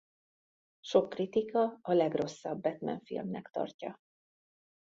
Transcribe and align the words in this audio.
Sok 0.81 1.09
kritika 1.09 1.77
a 1.81 1.91
legrosszabb 1.93 2.61
Batman-filmnek 2.61 3.49
tartja. 3.53 3.99